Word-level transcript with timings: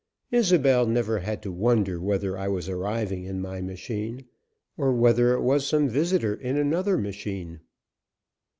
Isobel 0.31 0.87
never 0.87 1.19
had 1.19 1.43
to 1.43 1.51
wonder 1.51 2.01
whether 2.01 2.35
I 2.35 2.47
was 2.47 2.67
arriving 2.67 3.25
in 3.25 3.39
my 3.39 3.61
machine, 3.61 4.25
or 4.75 4.91
whether 4.91 5.35
it 5.35 5.41
was 5.41 5.67
some 5.67 5.87
visitor 5.87 6.33
in 6.33 6.57
another 6.57 6.97
machine. 6.97 7.59